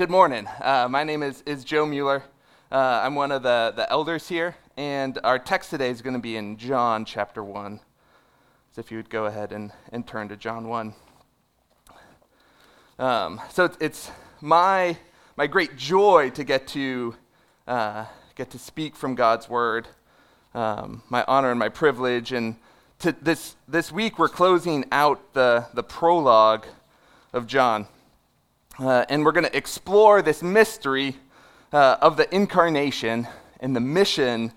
[0.00, 0.46] Good morning.
[0.62, 2.24] Uh, my name is, is Joe Mueller.
[2.72, 6.20] Uh, I'm one of the, the elders here, and our text today is going to
[6.20, 7.78] be in John chapter 1.
[8.72, 10.94] So if you would go ahead and, and turn to John 1.
[12.98, 14.10] Um, so it's, it's,
[14.40, 14.96] my,
[15.36, 17.14] my great joy to get to,
[17.68, 18.06] uh,
[18.36, 19.86] get to speak from God's word,
[20.54, 22.32] um, my honor and my privilege.
[22.32, 22.56] And
[23.00, 26.64] to this, this week, we're closing out the, the prologue
[27.34, 27.86] of John.
[28.80, 31.14] Uh, and we're going to explore this mystery
[31.70, 33.28] uh, of the incarnation
[33.60, 34.50] and the mission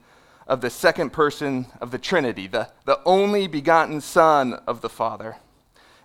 [0.47, 5.35] of the second person of the Trinity, the, the only begotten Son of the Father.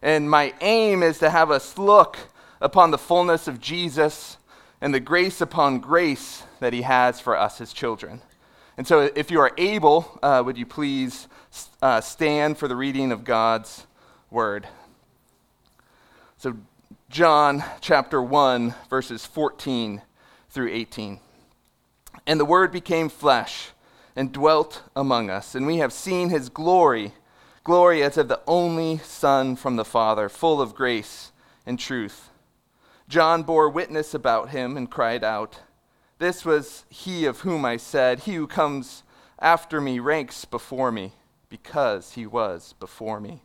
[0.02, 2.18] And my aim is to have us look
[2.60, 4.36] upon the fullness of Jesus
[4.80, 8.20] and the grace upon grace that he has for us, his children.
[8.76, 11.28] And so, if you are able, uh, would you please
[11.80, 13.86] uh, stand for the reading of God's
[14.28, 14.66] word?
[17.10, 20.02] John chapter 1, verses 14
[20.50, 21.20] through 18.
[22.26, 23.70] And the Word became flesh
[24.14, 27.14] and dwelt among us, and we have seen his glory,
[27.64, 31.32] glory as of the only Son from the Father, full of grace
[31.64, 32.28] and truth.
[33.08, 35.60] John bore witness about him and cried out,
[36.18, 39.02] This was he of whom I said, He who comes
[39.38, 41.14] after me ranks before me,
[41.48, 43.44] because he was before me.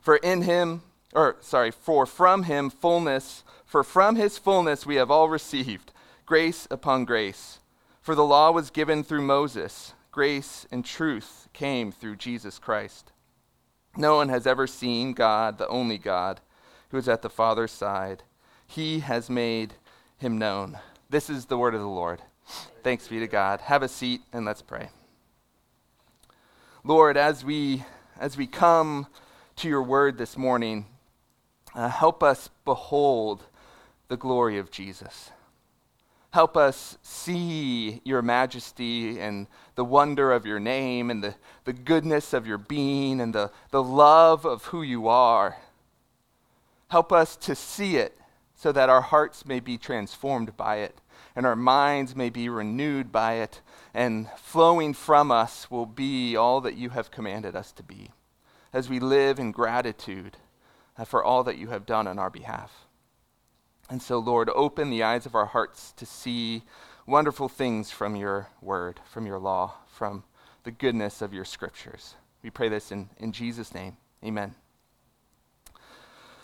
[0.00, 0.82] For in him
[1.14, 5.92] or sorry, for from him fullness, for from his fullness we have all received
[6.26, 7.58] grace upon grace.
[8.00, 13.12] For the law was given through Moses, grace and truth came through Jesus Christ.
[13.96, 16.40] No one has ever seen God, the only God,
[16.90, 18.22] who is at the Father's side.
[18.66, 19.74] He has made
[20.18, 20.78] him known.
[21.10, 22.20] This is the word of the Lord.
[22.82, 23.60] Thanks be to God.
[23.62, 24.90] Have a seat and let's pray.
[26.82, 27.84] Lord, as we
[28.18, 29.06] as we come
[29.56, 30.86] to your word this morning,
[31.74, 33.44] uh, help us behold
[34.08, 35.30] the glory of Jesus.
[36.30, 42.32] Help us see your majesty and the wonder of your name and the, the goodness
[42.32, 45.58] of your being and the, the love of who you are.
[46.88, 48.18] Help us to see it
[48.54, 51.00] so that our hearts may be transformed by it
[51.36, 53.60] and our minds may be renewed by it,
[53.92, 58.10] and flowing from us will be all that you have commanded us to be
[58.72, 60.36] as we live in gratitude
[61.06, 62.86] for all that you have done on our behalf.
[63.90, 66.62] And so, Lord, open the eyes of our hearts to see
[67.06, 70.24] wonderful things from your word, from your law, from
[70.62, 72.14] the goodness of your scriptures.
[72.42, 73.96] We pray this in, in Jesus' name.
[74.24, 74.54] Amen.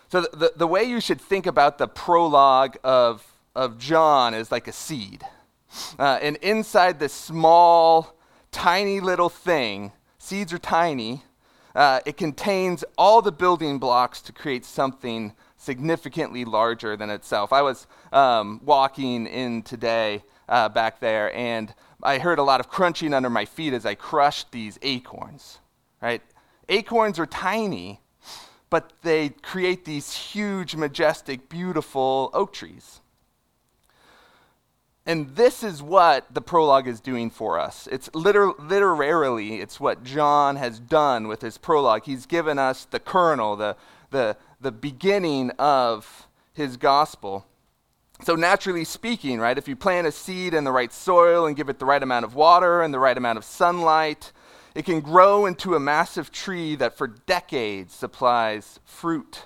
[0.09, 3.25] So, the, the, the way you should think about the prologue of,
[3.55, 5.23] of John is like a seed.
[5.97, 8.15] Uh, and inside this small,
[8.51, 11.23] tiny little thing, seeds are tiny,
[11.75, 17.53] uh, it contains all the building blocks to create something significantly larger than itself.
[17.53, 21.73] I was um, walking in today uh, back there, and
[22.03, 25.59] I heard a lot of crunching under my feet as I crushed these acorns.
[26.01, 26.21] Right?
[26.67, 28.01] Acorns are tiny,
[28.69, 33.01] but they create these huge, majestic, beautiful oak trees.
[35.05, 37.87] And this is what the prologue is doing for us.
[37.91, 42.03] It's liter- it's what John has done with his prologue.
[42.05, 43.75] He's given us the kernel, the,
[44.11, 47.45] the, the beginning of his gospel.
[48.23, 51.69] So, naturally speaking, right, if you plant a seed in the right soil and give
[51.69, 54.31] it the right amount of water and the right amount of sunlight,
[54.75, 59.45] it can grow into a massive tree that for decades supplies fruit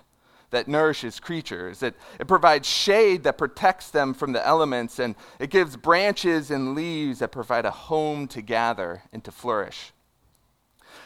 [0.56, 1.84] that nourishes creatures.
[1.84, 6.74] It, it provides shade that protects them from the elements, and it gives branches and
[6.74, 9.92] leaves that provide a home to gather and to flourish.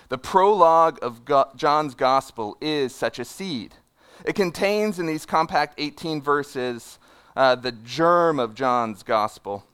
[0.09, 3.73] The prologue of Go- John's gospel is such a seed.
[4.23, 6.99] It contains in these compact 18 verses
[7.35, 9.65] uh, the germ of John's gospel.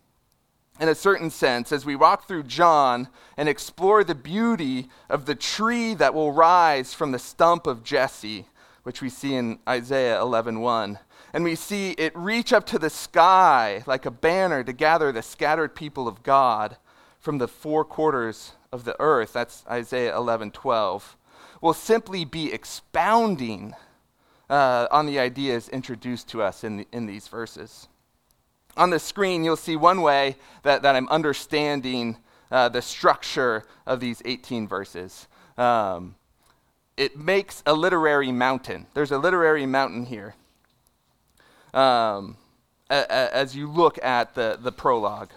[0.79, 5.35] In a certain sense, as we walk through John and explore the beauty of the
[5.35, 8.45] tree that will rise from the stump of Jesse,
[8.85, 10.99] which we see in Isaiah 11:1.
[11.33, 15.23] And we see it reach up to the sky like a banner to gather the
[15.23, 16.77] scattered people of God
[17.19, 19.33] from the four quarters of the earth.
[19.33, 21.15] That's Isaiah 11:12.
[21.61, 23.73] We'll simply be expounding
[24.51, 27.87] uh, on the ideas introduced to us in, the, in these verses.
[28.77, 32.17] On the screen, you'll see one way that, that I'm understanding
[32.51, 35.27] uh, the structure of these 18 verses.
[35.57, 36.13] Um,
[36.97, 38.87] it makes a literary mountain.
[38.93, 40.35] There's a literary mountain here
[41.75, 42.37] um,
[42.89, 45.31] a, a, as you look at the, the prologue.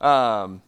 [0.00, 0.62] Um,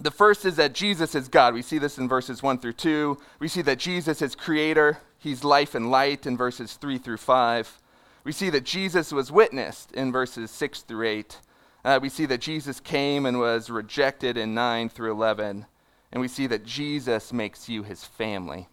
[0.00, 1.52] the first is that Jesus is God.
[1.52, 3.18] We see this in verses 1 through 2.
[3.40, 7.80] We see that Jesus is creator, he's life and light in verses 3 through 5.
[8.22, 11.40] We see that Jesus was witnessed in verses 6 through 8.
[11.84, 15.66] Uh, we see that Jesus came and was rejected in 9 through 11.
[16.12, 18.68] And we see that Jesus makes you his family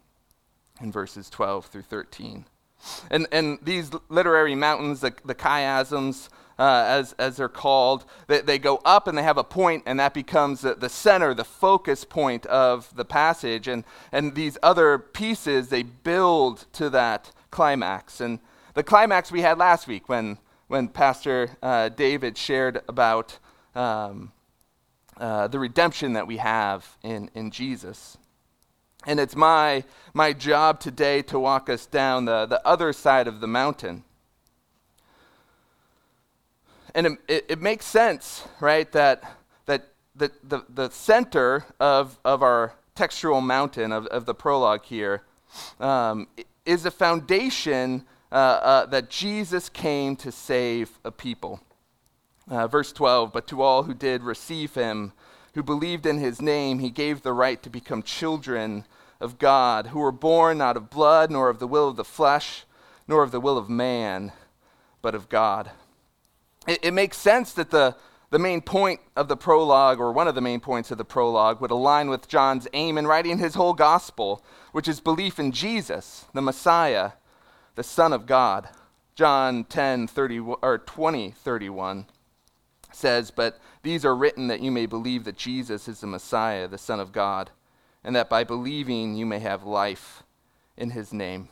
[0.82, 2.46] in verses 12 through 13.
[3.10, 8.60] And, and these literary mountains, the, the chiasms, uh, as, as they're called, they, they
[8.60, 12.06] go up and they have a point, and that becomes the, the center, the focus
[12.06, 13.68] point of the passage.
[13.68, 18.22] And, and these other pieces, they build to that climax.
[18.22, 18.40] And
[18.74, 20.38] the climax we had last week when,
[20.68, 23.38] when Pastor uh, David shared about
[23.74, 24.32] um,
[25.18, 28.18] uh, the redemption that we have in, in Jesus.
[29.06, 33.40] And it's my, my job today to walk us down the, the other side of
[33.40, 34.04] the mountain.
[36.96, 39.24] And it, it, it makes sense, right, that,
[39.66, 45.24] that the, the, the center of, of our textual mountain, of, of the prologue here,
[45.80, 46.28] um,
[46.66, 51.62] is a foundation uh, uh, that Jesus came to save a people.
[52.48, 55.12] Uh, verse 12, but to all who did receive him,
[55.56, 58.86] who believed in his name, he gave the right to become children
[59.22, 62.66] of God, who were born not of blood, nor of the will of the flesh,
[63.08, 64.34] nor of the will of man,
[65.02, 65.72] but of God.
[66.68, 67.96] It, it makes sense that the,
[68.32, 71.62] the main point of the prologue, or one of the main points of the prologue,
[71.62, 74.44] would align with John's aim in writing his whole gospel,
[74.74, 77.12] which is belief in Jesus, the Messiah,
[77.76, 78.68] the Son of God.
[79.16, 82.08] John 10, 30, or 20, 31
[82.96, 86.78] says, But these are written that you may believe that Jesus is the Messiah, the
[86.78, 87.52] Son of God
[88.06, 90.24] and that by believing you may have life
[90.78, 91.50] in his name.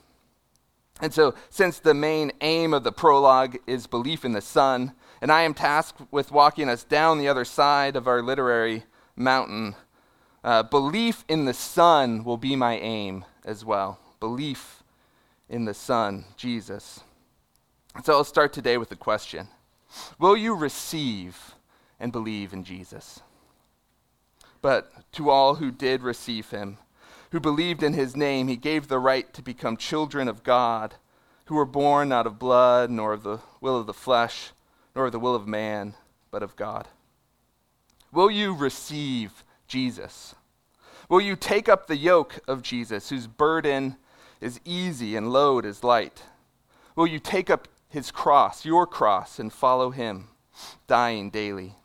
[1.02, 5.32] And so, since the main aim of the prologue is belief in the Son, and
[5.32, 8.84] I am tasked with walking us down the other side of our literary
[9.16, 9.74] mountain,
[10.44, 14.00] uh, belief in the Son will be my aim as well.
[14.20, 14.84] Belief
[15.50, 17.00] in the Son, Jesus.
[18.04, 19.48] So, I'll start today with a question
[20.20, 21.56] Will you receive
[22.00, 23.22] and believe in Jesus?
[24.64, 26.78] but to all who did receive him,
[27.32, 30.96] who believed in his name, he gave the right to become children of God,
[31.46, 34.54] who were born not of blood, nor of the will of the flesh,
[34.96, 35.96] nor of the will of man,
[36.32, 36.88] but of God.
[38.14, 40.34] Will you receive Jesus?
[41.10, 43.98] Will you take up the yoke of Jesus, whose burden
[44.40, 46.24] is easy and load is light?
[46.96, 50.30] Will you take up his cross, your cross, and follow him,
[50.88, 51.76] dying daily?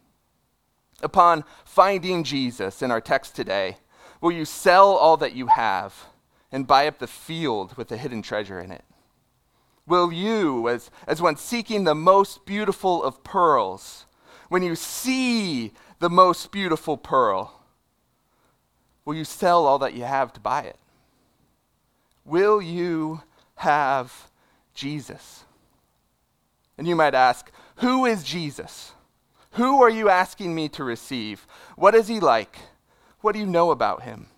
[1.02, 3.76] Upon finding Jesus in our text today,
[4.22, 6.06] will you sell all that you have
[6.50, 8.84] and buy up the field with the hidden treasure in it?
[9.86, 14.06] Will you, as, as one seeking the most beautiful of pearls,
[14.48, 17.60] when you see the most beautiful pearl,
[19.04, 20.78] will you sell all that you have to buy it?
[22.24, 23.20] Will you
[23.56, 24.30] have
[24.72, 25.44] Jesus?
[26.78, 28.92] And you might ask, who is Jesus?
[29.52, 31.46] Who are you asking me to receive?
[31.76, 32.56] What is he like?
[33.20, 34.28] What do you know about him?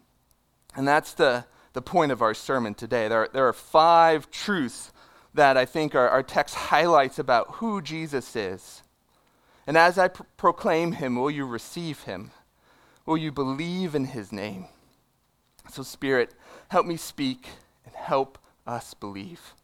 [0.74, 1.44] And that's the,
[1.74, 3.08] the point of our sermon today.
[3.08, 4.92] There are, there are five truths
[5.34, 8.82] that I think our, our text highlights about who Jesus is.
[9.66, 12.30] And as I pr- proclaim him, will you receive him?
[13.04, 14.66] Will you believe in his name?
[15.70, 16.34] So, Spirit,
[16.68, 17.48] help me speak
[17.84, 19.54] and help us believe.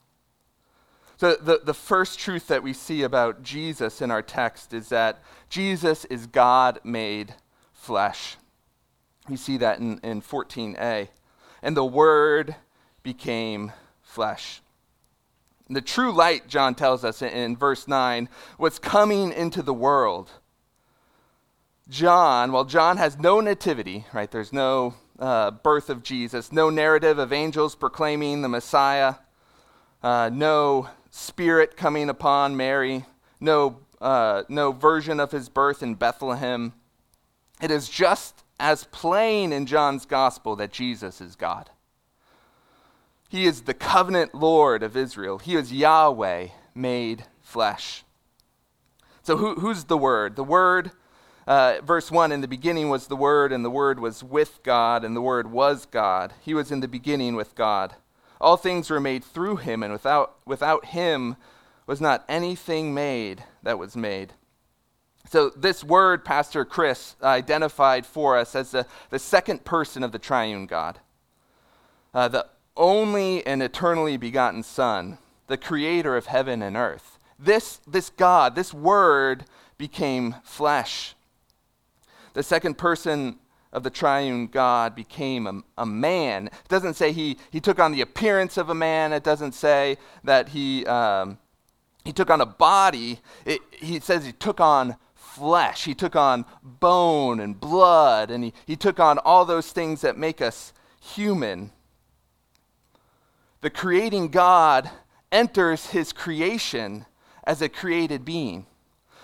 [1.18, 5.22] So, the, the first truth that we see about Jesus in our text is that
[5.48, 7.34] Jesus is God made
[7.72, 8.36] flesh.
[9.28, 11.08] We see that in, in 14a.
[11.62, 12.54] And the Word
[13.02, 14.60] became flesh.
[15.70, 20.30] The true light, John tells us in, in verse 9, was coming into the world.
[21.88, 24.30] John, well, John has no nativity, right?
[24.30, 29.14] There's no uh, birth of Jesus, no narrative of angels proclaiming the Messiah,
[30.02, 33.06] uh, no spirit coming upon Mary,
[33.40, 36.74] no, uh, no version of his birth in Bethlehem.
[37.62, 41.70] It is just as plain in John's gospel that Jesus is God.
[43.30, 45.38] He is the covenant Lord of Israel.
[45.38, 48.04] He is Yahweh made flesh.
[49.22, 50.36] So, who, who's the Word?
[50.36, 50.92] The Word,
[51.46, 55.02] uh, verse 1 In the beginning was the Word, and the Word was with God,
[55.02, 56.34] and the Word was God.
[56.42, 57.96] He was in the beginning with God.
[58.40, 61.36] All things were made through him, and without, without him
[61.86, 64.32] was not anything made that was made.
[65.28, 70.18] So, this word, Pastor Chris identified for us as the, the second person of the
[70.18, 71.00] triune God,
[72.14, 77.18] uh, the only and eternally begotten Son, the creator of heaven and earth.
[77.38, 79.44] This, this God, this word
[79.78, 81.14] became flesh.
[82.34, 83.38] The second person
[83.72, 86.46] of the triune God became a, a, man.
[86.46, 89.12] It doesn't say he, he took on the appearance of a man.
[89.12, 91.38] It doesn't say that he, um,
[92.04, 93.20] he took on a body.
[93.44, 95.84] It, he says he took on flesh.
[95.84, 100.16] He took on bone and blood, and he, he took on all those things that
[100.16, 101.72] make us human.
[103.60, 104.90] The creating God
[105.30, 107.04] enters his creation
[107.44, 108.66] as a created being.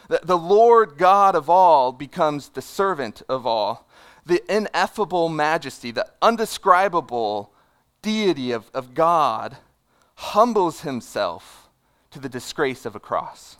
[0.08, 3.88] The, the Lord God of all becomes the servant of all.
[4.24, 7.52] The ineffable majesty, the undescribable
[8.02, 9.56] deity of, of God
[10.14, 11.68] humbles himself
[12.10, 13.56] to the disgrace of a cross.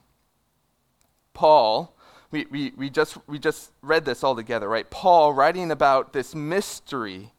[1.35, 1.97] Paul,
[2.31, 4.88] we, we, we, just, we just read this all together, right?
[4.88, 7.33] Paul, writing about this mystery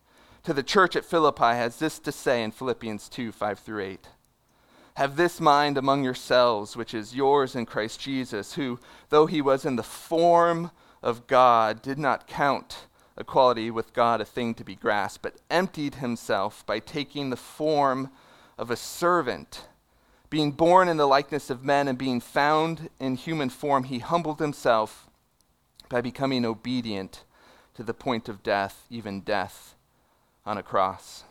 [0.44, 4.08] to the church at Philippi, has this to say in Philippians 2 5 through 8.
[4.96, 9.65] Have this mind among yourselves, which is yours in Christ Jesus, who, though he was
[9.65, 10.70] in the form
[11.01, 12.86] of God, did not count
[13.17, 18.10] equality with God a thing to be grasped, but emptied himself by taking the form
[18.58, 19.65] of a servant.
[20.29, 24.39] Being born in the likeness of men and being found in human form, he humbled
[24.39, 25.08] himself
[25.89, 27.24] by becoming obedient
[27.75, 29.75] to the point of death, even death
[30.46, 31.24] on a cross.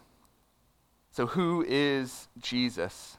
[1.11, 3.19] So, who is Jesus?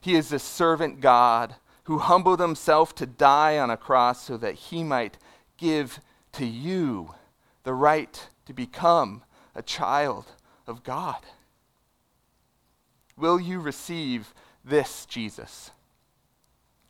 [0.00, 4.54] He is the servant God who humbled himself to die on a cross so that
[4.54, 5.18] he might
[5.58, 6.00] give
[6.32, 7.14] to you
[7.64, 9.22] the right to become
[9.54, 10.26] a child
[10.66, 11.20] of God.
[13.16, 14.32] Will you receive
[14.64, 15.70] this Jesus?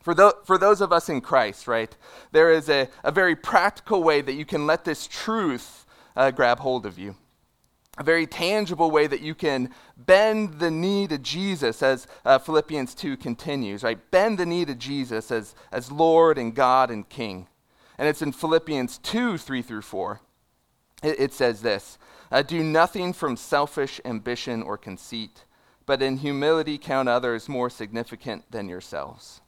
[0.00, 0.14] For,
[0.45, 1.95] for those of us in Christ, right,
[2.33, 6.61] there is a, a very practical way that you can let this truth uh, grab
[6.61, 7.16] hold of you
[7.97, 12.95] a very tangible way that you can bend the knee to Jesus, as uh, Philippians
[12.95, 13.99] 2 continues, right?
[14.11, 17.47] Bend the knee to Jesus as, as Lord and God and King.
[17.97, 20.21] And it's in Philippians 2 3 through 4.
[21.03, 21.99] It, it says this
[22.31, 25.45] uh, Do nothing from selfish ambition or conceit,
[25.87, 29.41] but in humility count others more significant than yourselves.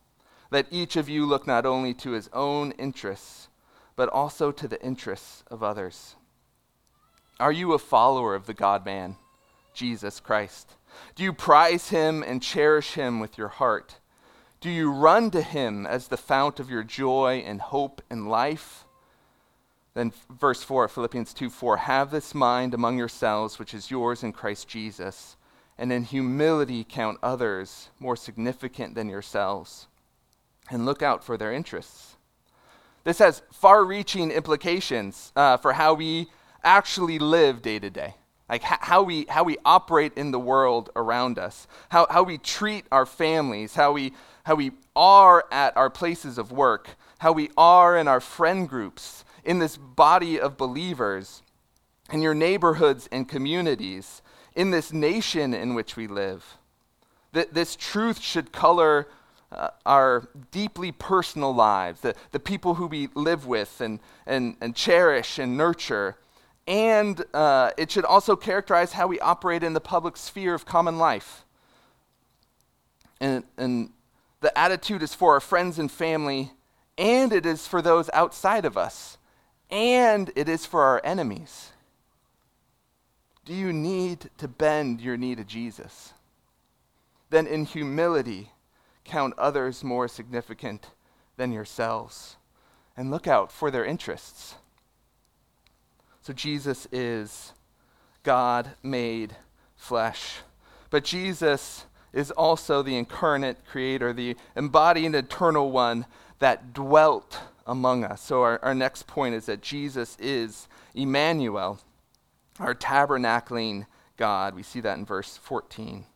[0.51, 3.49] Let each of you look not only to his own interests,
[3.97, 6.15] but also to the interests of others.
[7.41, 9.17] Are you a follower of the God man,
[9.75, 10.77] Jesus Christ?
[11.15, 13.97] Do you prize him and cherish him with your heart?
[14.61, 18.86] Do you run to him as the fount of your joy and hope and life?
[19.97, 24.31] Then, verse 4, Philippians 2 4, have this mind among yourselves, which is yours in
[24.33, 25.37] Christ Jesus,
[25.79, 29.87] and in humility count others more significant than yourselves,
[30.71, 32.17] and look out for their interests.
[33.05, 36.27] This has far reaching implications uh, for how we
[36.63, 38.17] actually live day to day.
[38.51, 42.85] Like how we, how we operate in the world around us, how, how we treat
[42.93, 44.13] our families, how we,
[44.45, 49.25] how we are at our places of work, how we are in our friend groups,
[49.47, 51.43] in this body of believers,
[52.13, 54.21] in your neighborhoods and communities,
[54.55, 56.59] in this nation in which we live.
[57.33, 59.09] Th- this truth should color
[59.53, 64.75] uh, our deeply personal lives, the, the people who we live with and, and, and
[64.75, 66.17] cherish and nurture
[66.67, 70.99] and uh, it should also characterize how we operate in the public sphere of common
[70.99, 71.45] life.
[73.21, 73.91] And, and
[74.41, 76.53] the attitude is for our friends and family,
[76.99, 79.17] and it is for those outside of us,
[79.71, 81.73] and it is for our enemies.
[83.45, 86.13] Do you need to bend your knee to Jesus?
[87.31, 88.53] Then, in humility,
[89.05, 90.91] count others more significant
[91.37, 92.37] than yourselves,
[92.97, 94.57] and look out for their interests.
[96.23, 97.53] So Jesus is
[98.25, 99.37] God made
[99.77, 100.39] flesh.
[100.91, 106.07] But Jesus is also the incarnate creator, the embodied eternal one
[106.41, 108.23] that dwelt among us.
[108.23, 111.81] So our, our next point is that Jesus is Emmanuel,
[112.59, 114.55] our tabernacling God.
[114.55, 116.07] We see that in verse 14.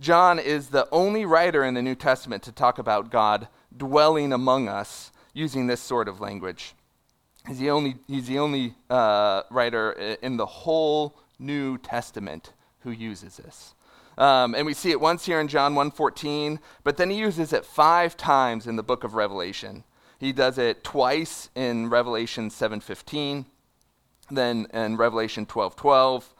[0.00, 4.68] John is the only writer in the New Testament to talk about God dwelling among
[4.68, 6.74] us using this sort of language.
[7.46, 9.92] He's the only, he's the only uh, writer
[10.22, 13.74] in the whole New Testament who uses this.
[14.16, 17.64] Um, and we see it once here in John 1.14, but then he uses it
[17.64, 19.84] five times in the book of Revelation.
[20.18, 23.44] He does it twice in Revelation 7.15,
[24.30, 26.34] then in Revelation 12.12, 12,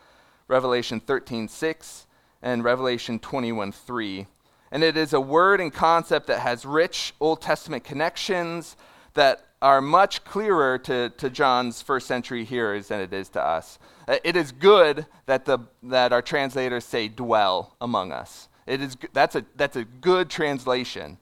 [0.48, 2.06] Revelation 13.6,
[2.42, 4.26] and Revelation 21.3.
[4.70, 8.76] And it is a word and concept that has rich Old Testament connections
[9.14, 13.78] that are much clearer to, to John's first century hearers than it is to us.
[14.06, 18.48] Uh, it is good that, the, that our translators say dwell among us.
[18.66, 21.18] It is, that's, a, that's a good translation.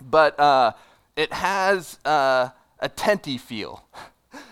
[0.00, 0.72] But uh,
[1.18, 2.48] it has uh,
[2.78, 3.84] a tenty feel.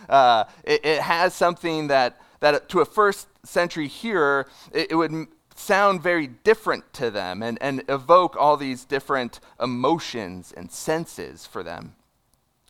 [0.08, 5.26] Uh, it, it, has something that, that to a first century hearer, it, it would
[5.56, 11.64] sound very different to them and, and evoke all these different emotions and senses for
[11.64, 11.94] them.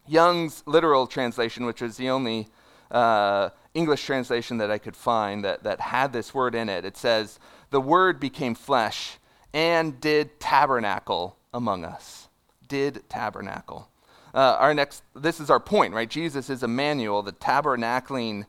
[0.07, 2.49] Young's literal translation, which was the only
[2.91, 6.97] uh, English translation that I could find that, that had this word in it, it
[6.97, 7.39] says,
[7.71, 9.19] The word became flesh
[9.53, 12.26] and did tabernacle among us.
[12.69, 13.89] Did tabernacle.
[14.35, 16.11] Uh, our next, this is our point, right?
[16.11, 18.45] Jesus is Emmanuel, the tabernacling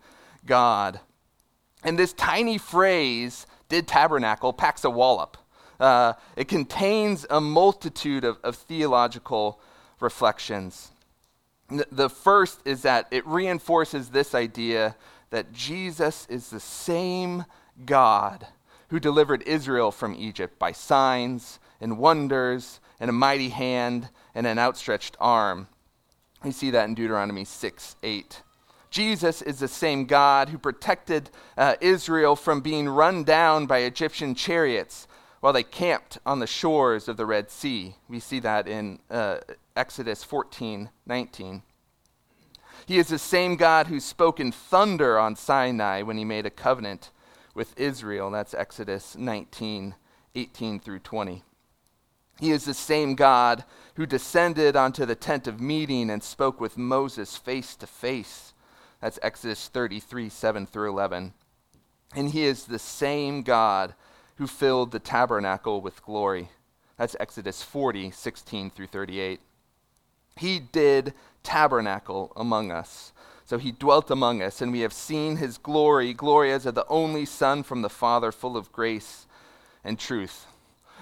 [0.46, 1.00] God.
[1.84, 5.38] And this tiny phrase, did tabernacle, packs a wallop.
[5.80, 9.60] Uh, it contains a multitude of, of theological
[10.00, 10.92] reflections.
[11.70, 14.96] The first is that it reinforces this idea
[15.30, 17.46] that Jesus is the same
[17.86, 18.48] God
[18.90, 24.60] who delivered Israel from Egypt by signs and wonders and a mighty hand and an
[24.60, 25.68] outstretched arm.
[26.44, 28.44] We see that in Deuteronomy 6 8.
[28.90, 34.34] Jesus is the same God who protected uh, Israel from being run down by Egyptian
[34.34, 35.08] chariots
[35.40, 37.96] while they camped on the shores of the Red Sea.
[38.08, 39.40] We see that in uh,
[39.76, 41.64] Exodus 14 19.
[42.86, 46.50] He is the same God who spoke in thunder on Sinai when he made a
[46.50, 47.12] covenant
[47.54, 48.32] with Israel.
[48.32, 49.96] That's Exodus 19
[50.36, 51.44] 18 through 20.
[52.40, 53.64] He is the same God
[53.96, 58.54] who descended onto the tent of meeting and spoke with Moses face to face.
[59.02, 61.34] That's Exodus 33 7 through 11.
[62.16, 63.96] And he is the same God
[64.36, 66.50] who filled the tabernacle with glory.
[66.98, 69.40] That's Exodus 40, 16 through 38.
[70.38, 71.14] He did
[71.44, 73.12] tabernacle among us.
[73.46, 76.86] So he dwelt among us, and we have seen his glory, glory as of the
[76.88, 79.26] only Son from the Father, full of grace
[79.84, 80.48] and truth.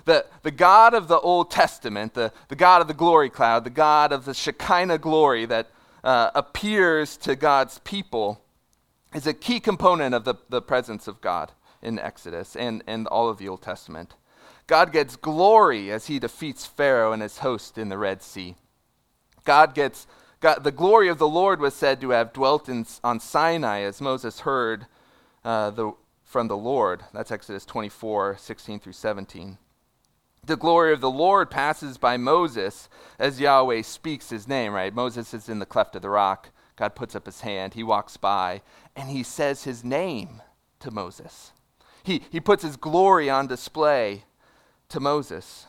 [0.05, 3.69] The, the God of the Old Testament, the, the God of the glory cloud, the
[3.71, 5.69] God of the Shekinah glory that
[6.03, 8.41] uh, appears to God's people,
[9.13, 13.29] is a key component of the, the presence of God in Exodus and, and all
[13.29, 14.13] of the Old Testament.
[14.67, 18.55] God gets glory as he defeats Pharaoh and his host in the Red Sea.
[19.43, 20.07] God gets
[20.41, 24.01] God, the glory of the Lord was said to have dwelt in, on Sinai as
[24.01, 24.85] Moses heard
[25.43, 27.03] uh, the, from the Lord.
[27.13, 29.57] That's Exodus 24, 16 through 17.
[30.45, 34.93] The glory of the Lord passes by Moses as Yahweh speaks his name, right?
[34.93, 36.49] Moses is in the cleft of the rock.
[36.75, 37.73] God puts up his hand.
[37.73, 38.61] He walks by
[38.95, 40.41] and he says his name
[40.79, 41.51] to Moses.
[42.03, 44.23] He, he puts his glory on display
[44.89, 45.65] to Moses.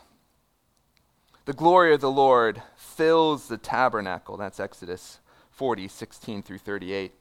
[1.47, 4.37] The glory of the Lord fills the tabernacle.
[4.37, 7.13] That's Exodus 40, 16 through 38.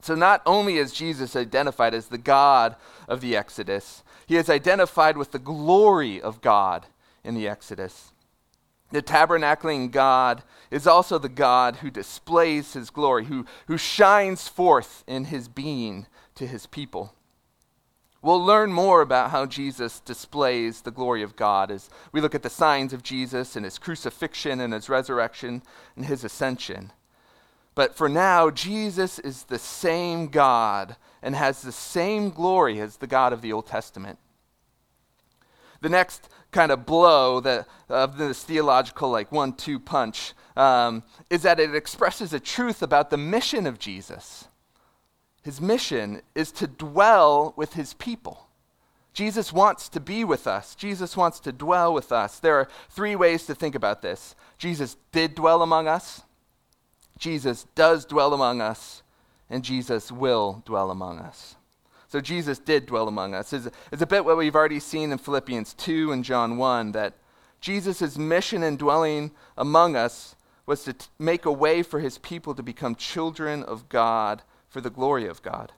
[0.00, 2.76] So not only is Jesus identified as the God
[3.08, 6.86] of the Exodus, he is identified with the glory of God
[7.22, 8.12] in the Exodus.
[8.90, 15.02] The tabernacling God is also the God who displays his glory, who, who shines forth
[15.06, 16.06] in his being
[16.36, 17.14] to his people.
[18.22, 22.42] We'll learn more about how Jesus displays the glory of God as we look at
[22.42, 25.62] the signs of Jesus and his crucifixion and his resurrection
[25.94, 26.92] and his ascension.
[27.74, 33.08] But for now, Jesus is the same God and has the same glory as the
[33.08, 34.18] God of the Old Testament.
[35.80, 41.42] The next kind of blow that, of this theological, like one two punch, um, is
[41.42, 44.48] that it expresses a truth about the mission of Jesus.
[45.42, 48.46] His mission is to dwell with his people.
[49.14, 50.74] Jesus wants to be with us.
[50.74, 52.38] Jesus wants to dwell with us.
[52.38, 54.34] There are three ways to think about this.
[54.58, 56.22] Jesus did dwell among us,
[57.18, 59.03] Jesus does dwell among us,
[59.54, 61.54] and Jesus will dwell among us.
[62.08, 63.52] So Jesus did dwell among us.
[63.52, 67.14] It's, it's a bit what we've already seen in Philippians 2 and John 1 that
[67.60, 70.34] Jesus' mission in dwelling among us
[70.66, 74.80] was to t- make a way for his people to become children of God for
[74.80, 75.70] the glory of God.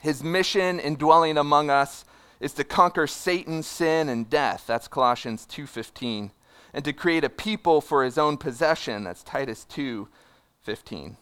[0.00, 2.06] His mission in dwelling among us
[2.40, 4.64] is to conquer Satan, sin, and death.
[4.66, 6.30] That's Colossians 2:15.
[6.72, 9.04] And to create a people for his own possession.
[9.04, 11.18] That's Titus 2:15.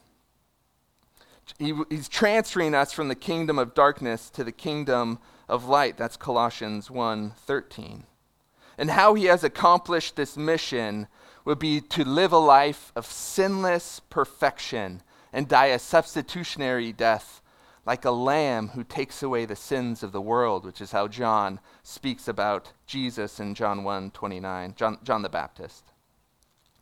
[1.59, 5.97] He, he's transferring us from the kingdom of darkness to the kingdom of light.
[5.97, 8.05] That's Colossians 1:13.
[8.77, 11.09] And how he has accomplished this mission
[11.45, 17.43] would be to live a life of sinless perfection and die a substitutionary death
[17.89, 21.59] like a lamb who takes away the sins of the world, which is how John
[21.83, 25.88] speaks about Jesus in John 1:29, John, John the Baptist.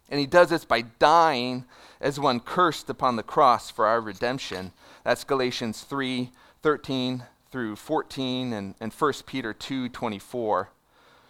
[0.08, 1.64] And he does this by dying
[2.00, 4.72] as one cursed upon the cross for our redemption.
[5.04, 6.30] That's Galatians 3
[6.62, 10.70] 13 through 14 and, and 1 Peter 2 24.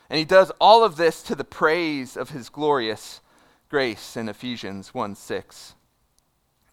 [0.09, 3.21] And he does all of this to the praise of his glorious
[3.69, 5.75] grace in Ephesians 1 6.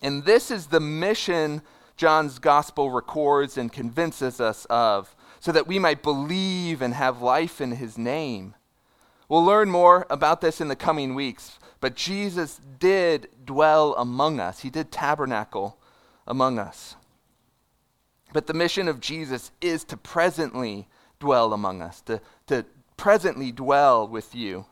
[0.02, 1.62] And this is the mission
[1.96, 5.16] John's gospel records and convinces us of.
[5.40, 8.56] so that we might believe and have life in his name.
[9.28, 14.62] We'll learn more about this in the coming weeks, but Jesus did dwell among us,
[14.62, 15.78] he did tabernacle
[16.26, 16.96] among us.
[18.32, 20.88] But the mission of Jesus is to presently
[21.20, 22.64] dwell among us, to, to
[22.96, 24.66] presently dwell with you.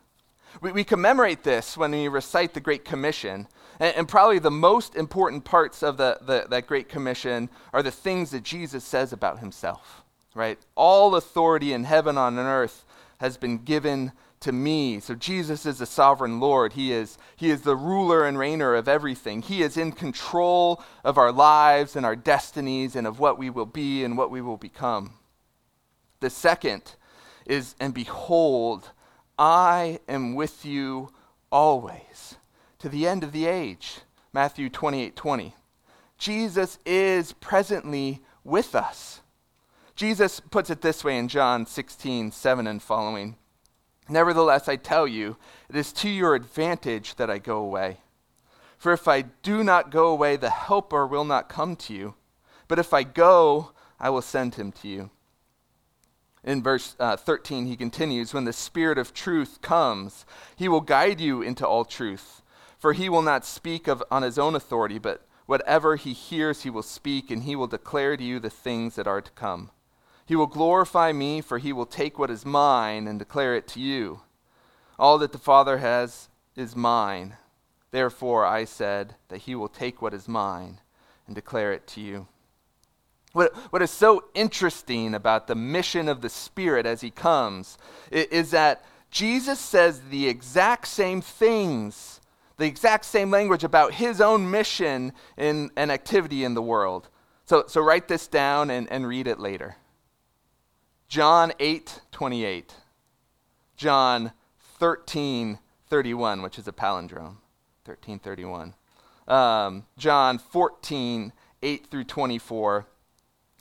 [0.62, 3.50] We, we commemorate this when we recite the Great Commission.
[3.82, 7.92] And, and probably the most important parts of the, the, that Great Commission are the
[7.92, 10.02] things that Jesus says about himself,
[10.34, 10.58] right?
[10.76, 12.86] All authority in heaven and on earth
[13.18, 15.00] has been given to me.
[15.00, 16.74] So Jesus is the sovereign Lord.
[16.74, 19.42] He is, he is the ruler and reigner of everything.
[19.42, 23.66] He is in control of our lives and our destinies and of what we will
[23.66, 25.14] be and what we will become.
[26.20, 26.96] The second
[27.46, 28.92] is, and behold,
[29.38, 31.12] I am with you
[31.52, 32.36] always
[32.80, 34.00] to the end of the age.
[34.34, 35.56] Matthew 28 20.
[36.18, 39.22] Jesus is presently with us.
[39.96, 43.38] Jesus puts it this way in John 16 7 and following.
[44.12, 45.38] Nevertheless, I tell you,
[45.70, 48.00] it is to your advantage that I go away.
[48.78, 52.16] For if I do not go away, the Helper will not come to you.
[52.68, 55.12] But if I go, I will send him to you.
[56.44, 60.26] In verse uh, 13, he continues When the Spirit of truth comes,
[60.58, 62.42] he will guide you into all truth.
[62.78, 66.70] For he will not speak of, on his own authority, but whatever he hears, he
[66.70, 69.72] will speak, and he will declare to you the things that are to come.
[70.32, 73.82] He will glorify me, for he will take what is mine and declare it to
[73.82, 74.22] you.
[74.98, 77.36] All that the Father has is mine.
[77.92, 80.80] Therefore, I said that he will take what is mine
[81.28, 82.28] and declare it to you.
[83.34, 87.78] What, what is so interesting about the mission of the Spirit as he comes
[88.10, 92.22] is, that Jesus says the exact same things,
[92.56, 97.10] the exact same language about his own mission in, and activity in the world.
[97.44, 99.76] So, so write this down and, and read it later.
[101.12, 102.74] John 8, 28.
[103.76, 104.32] John
[104.80, 107.36] 13, 31, which is a palindrome.
[107.84, 108.74] 13, 31.
[109.28, 112.88] Um, John 14, 8 through 24,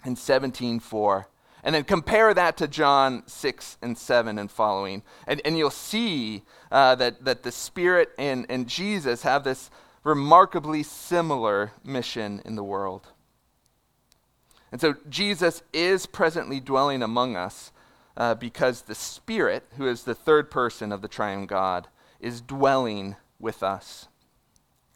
[0.05, 1.29] and 17, 4.
[1.65, 5.03] And then compare that to John 6 and 7 and following.
[5.27, 9.73] And, and you'll see uh, that, that the Spirit and, and Jesus have this
[10.05, 13.09] remarkably similar mission in the world.
[14.73, 17.73] And so Jesus is presently dwelling among us
[18.17, 21.89] uh, because the Spirit, who is the third person of the triune God,
[22.21, 24.09] is dwelling with us.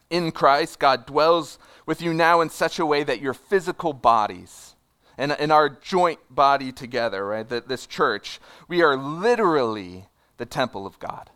[0.09, 4.75] In Christ, God dwells with you now in such a way that your physical bodies
[5.17, 10.07] and, and our joint body together, right, that this church, we are literally
[10.37, 11.31] the temple of God.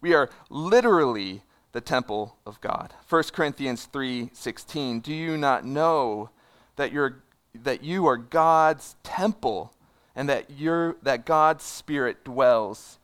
[0.00, 2.94] We are literally the temple of God.
[3.08, 6.30] 1 Corinthians 3:16 Do you not know
[6.76, 7.22] that your
[7.64, 9.72] that you are God's temple
[10.14, 12.98] and that, you that God's Spirit dwells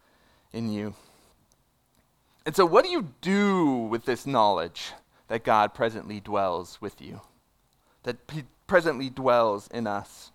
[0.52, 0.94] in you.
[2.44, 4.92] And so, what do you do with this knowledge
[5.28, 7.20] that God presently dwells with you?
[8.02, 10.32] That He presently dwells in us?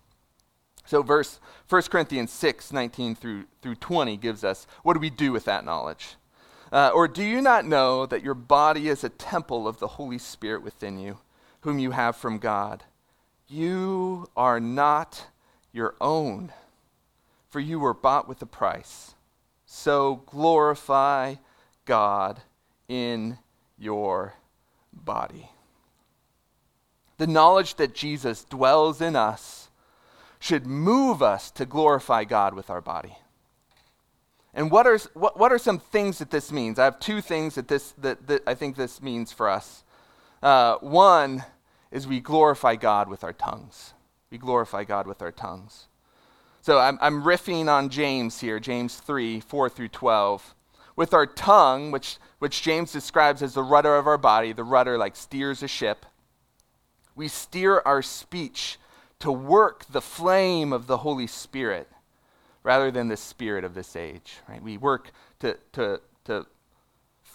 [0.86, 5.32] So, verse 1 Corinthians 6 19 through, through 20 gives us what do we do
[5.32, 6.16] with that knowledge?
[6.72, 10.18] Uh, or do you not know that your body is a temple of the Holy
[10.18, 11.18] Spirit within you,
[11.60, 12.84] whom you have from God?
[13.48, 15.26] You are not
[15.72, 16.52] your own,
[17.48, 19.14] for you were bought with a price.
[19.64, 21.36] So glorify
[21.84, 22.40] God
[22.88, 23.38] in
[23.78, 24.34] your
[24.92, 25.50] body.
[27.16, 29.68] The knowledge that Jesus dwells in us
[30.38, 33.16] should move us to glorify God with our body.
[34.54, 36.78] And what are, what, what are some things that this means?
[36.78, 39.84] I have two things that, this, that, that I think this means for us.
[40.42, 41.44] Uh, one,
[41.90, 43.94] is we glorify God with our tongues.
[44.30, 45.88] We glorify God with our tongues.
[46.60, 50.54] So I'm, I'm riffing on James here, James 3 4 through 12.
[50.96, 54.98] With our tongue, which, which James describes as the rudder of our body, the rudder
[54.98, 56.04] like steers a ship,
[57.14, 58.78] we steer our speech
[59.20, 61.88] to work the flame of the Holy Spirit
[62.62, 64.38] rather than the spirit of this age.
[64.48, 64.62] Right?
[64.62, 66.46] We work to, to, to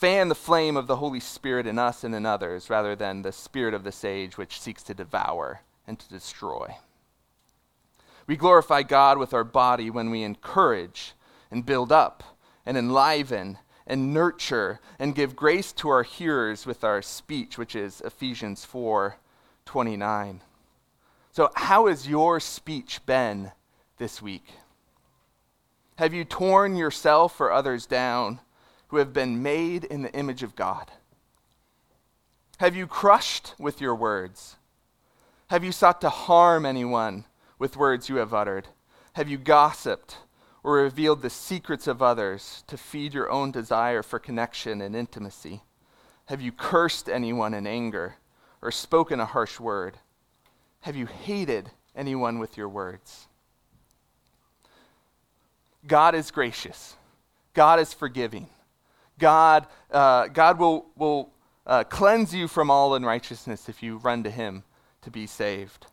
[0.03, 3.31] fan the flame of the Holy Spirit in us and in others rather than the
[3.31, 6.75] spirit of this age which seeks to devour and to destroy.
[8.27, 11.13] We glorify God with our body when we encourage
[11.49, 12.21] and build up
[12.65, 18.01] and enliven and nurture and give grace to our hearers with our speech, which is
[18.01, 19.15] Ephesians 4
[19.63, 20.41] 29.
[21.31, 23.53] So, how has your speech been
[23.99, 24.47] this week?
[25.95, 28.41] Have you torn yourself or others down?
[28.93, 30.91] Who have been made in the image of God?
[32.59, 34.57] Have you crushed with your words?
[35.47, 37.25] Have you sought to harm anyone
[37.57, 38.67] with words you have uttered?
[39.13, 40.17] Have you gossiped
[40.61, 45.63] or revealed the secrets of others to feed your own desire for connection and intimacy?
[46.27, 48.17] Have you cursed anyone in anger
[48.61, 49.97] or spoken a harsh word?
[50.81, 53.27] Have you hated anyone with your words?
[55.87, 56.95] God is gracious.
[57.55, 58.49] God is forgiving.
[59.19, 61.29] God, uh, God will, will
[61.65, 64.63] uh, cleanse you from all unrighteousness if you run to Him
[65.01, 65.87] to be saved.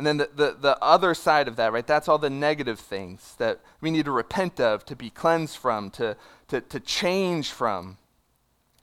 [0.00, 3.34] And then the, the, the, other side of that, right, that's all the negative things
[3.36, 6.16] that we need to repent of, to be cleansed from, to,
[6.48, 7.98] to, to change from.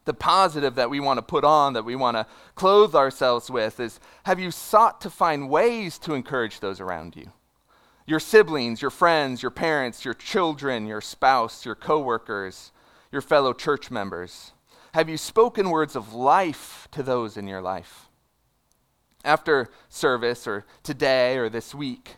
[0.05, 3.79] The positive that we want to put on, that we want to clothe ourselves with,
[3.79, 7.31] is have you sought to find ways to encourage those around you?
[8.07, 12.71] Your siblings, your friends, your parents, your children, your spouse, your coworkers,
[13.11, 14.53] your fellow church members.
[14.95, 18.07] Have you spoken words of life to those in your life?
[19.27, 22.15] after service or today or this week?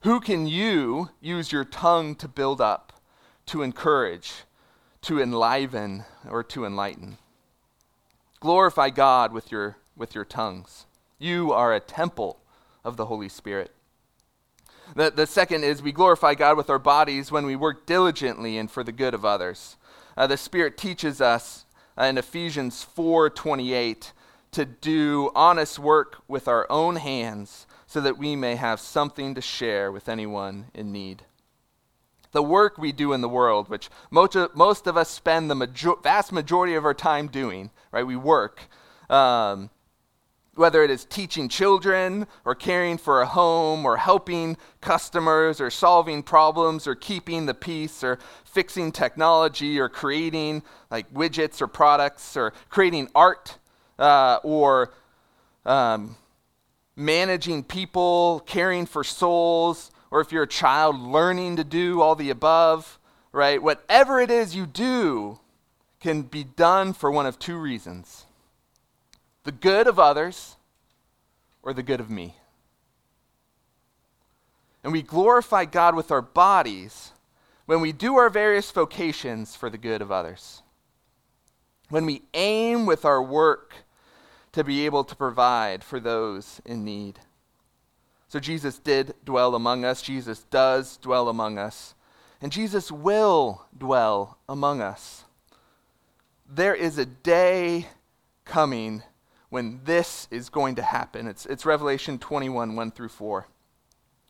[0.00, 2.92] Who can you use your tongue to build up,
[3.46, 4.32] to encourage,
[5.02, 7.18] to enliven, or to enlighten?
[8.38, 10.86] Glorify God with your, with your tongues.
[11.18, 12.40] You are a temple
[12.84, 13.72] of the Holy Spirit.
[14.94, 18.70] The, the second is we glorify God with our bodies when we work diligently and
[18.70, 19.76] for the good of others.
[20.16, 21.66] Uh, the Spirit teaches us
[21.98, 24.12] uh, in Ephesians 4:28
[24.52, 29.40] to do honest work with our own hands so that we may have something to
[29.40, 31.24] share with anyone in need.
[32.32, 35.54] The work we do in the world, which most of, most of us spend the
[35.54, 38.06] major, vast majority of our time doing, right?
[38.06, 38.62] We work.
[39.08, 39.70] Um,
[40.56, 46.22] whether it is teaching children or caring for a home or helping customers or solving
[46.22, 52.52] problems or keeping the peace or fixing technology or creating like widgets or products or
[52.68, 53.58] creating art
[53.98, 54.92] uh, or
[55.64, 56.16] um,
[56.96, 62.30] managing people, caring for souls, or if you're a child, learning to do all the
[62.30, 62.98] above,
[63.32, 63.62] right?
[63.62, 65.38] Whatever it is you do
[66.00, 68.25] can be done for one of two reasons
[69.46, 70.56] the good of others
[71.62, 72.34] or the good of me.
[74.82, 77.12] And we glorify God with our bodies
[77.64, 80.62] when we do our various vocations for the good of others.
[81.90, 83.74] When we aim with our work
[84.50, 87.20] to be able to provide for those in need.
[88.26, 90.02] So Jesus did dwell among us.
[90.02, 91.94] Jesus does dwell among us.
[92.42, 95.24] And Jesus will dwell among us.
[96.48, 97.86] There is a day
[98.44, 99.04] coming
[99.56, 101.26] when this is going to happen.
[101.26, 103.46] It's, it's Revelation 21 1 through 4.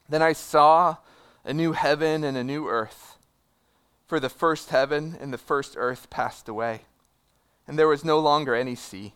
[0.08, 0.98] Then I saw
[1.44, 3.18] a new heaven and a new earth.
[4.06, 6.82] For the first heaven and the first earth passed away,
[7.66, 9.14] and there was no longer any sea.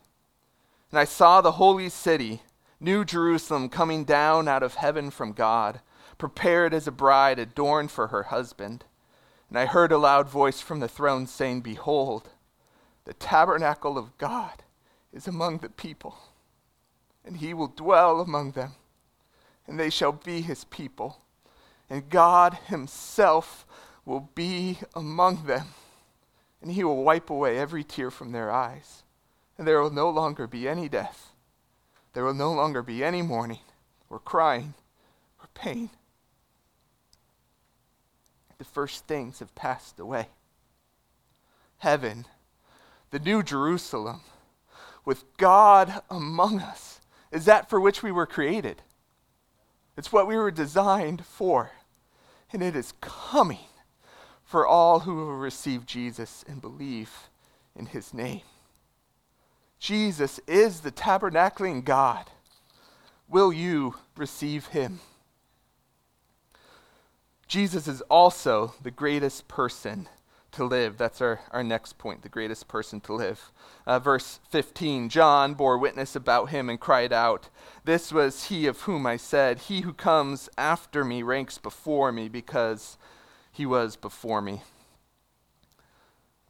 [0.91, 2.43] And I saw the holy city,
[2.81, 5.81] New Jerusalem, coming down out of heaven from God,
[6.19, 8.85] prepared as a bride adorned for her husband.
[9.49, 12.31] And I heard a loud voice from the throne saying, Behold,
[13.05, 14.65] the tabernacle of God
[15.13, 16.17] is among the people,
[17.25, 18.73] and he will dwell among them,
[19.67, 21.23] and they shall be his people,
[21.89, 23.67] and God himself
[24.05, 25.69] will be among them,
[26.63, 29.03] and he will wipe away every tear from their eyes
[29.61, 31.35] and there will no longer be any death.
[32.15, 33.59] There will no longer be any mourning,
[34.09, 34.73] or crying,
[35.39, 35.91] or pain.
[38.57, 40.29] The first things have passed away.
[41.77, 42.25] Heaven,
[43.11, 44.23] the new Jerusalem,
[45.05, 47.01] with God among us,
[47.33, 48.83] is that for which we were created.
[49.97, 51.73] It's what we were designed for.
[52.53, 53.59] And it is coming
[54.45, 57.29] for all who will receive Jesus and believe
[57.77, 58.43] in his name.
[59.79, 62.27] Jesus is the tabernacling God.
[63.29, 65.01] Will you receive him?
[67.47, 70.09] Jesus is also the greatest person
[70.53, 70.97] to live.
[70.97, 73.51] That's our, our next point, the greatest person to live.
[73.87, 77.49] Uh, verse 15 John bore witness about him and cried out,
[77.85, 82.29] This was he of whom I said, He who comes after me ranks before me
[82.29, 82.99] because
[83.53, 84.63] he was before me.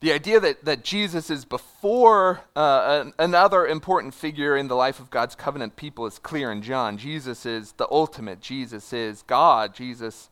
[0.01, 4.99] The idea that, that Jesus is before uh, an, another important figure in the life
[4.99, 6.97] of God's covenant people is clear in John.
[6.97, 8.41] Jesus is the ultimate.
[8.41, 9.75] Jesus is God.
[9.75, 10.31] Jesus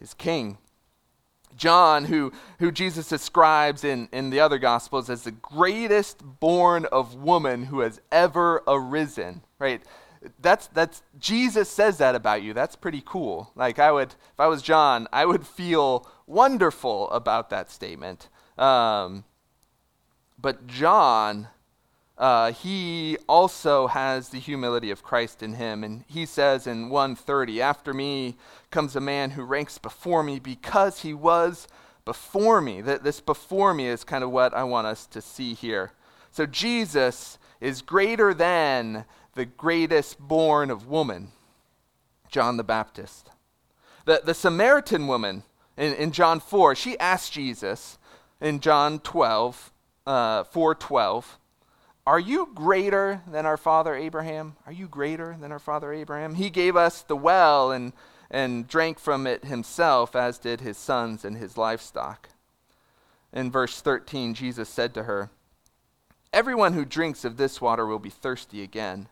[0.00, 0.58] is King.
[1.58, 7.14] John, who, who Jesus describes in, in the other Gospels as the greatest born of
[7.16, 9.82] woman who has ever arisen, right?
[10.40, 12.54] That's, that's, Jesus says that about you.
[12.54, 13.52] That's pretty cool.
[13.54, 18.28] Like, I would, if I was John, I would feel wonderful about that statement.
[18.56, 19.24] Um,
[20.40, 21.48] but John
[22.18, 25.84] uh, he also has the humility of Christ in him.
[25.84, 28.36] And he says in 130, After me
[28.70, 31.68] comes a man who ranks before me because he was
[32.04, 32.80] before me.
[32.80, 35.92] That this before me is kind of what I want us to see here.
[36.32, 39.04] So Jesus is greater than
[39.34, 41.28] the greatest born of woman,
[42.30, 43.30] John the Baptist.
[44.06, 45.44] The, the Samaritan woman
[45.76, 47.98] in, in John 4, she asked Jesus
[48.40, 49.72] in John 12,
[50.06, 51.24] uh, 4.12,
[52.08, 54.56] are you greater than our father Abraham?
[54.64, 56.36] Are you greater than our father Abraham?
[56.36, 57.92] He gave us the well and,
[58.30, 62.30] and drank from it himself, as did his sons and his livestock.
[63.30, 65.28] In verse 13, Jesus said to her,
[66.32, 69.08] Everyone who drinks of this water will be thirsty again.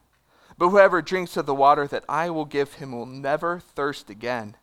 [0.57, 4.57] But whoever drinks of the water that I will give him will never thirst again.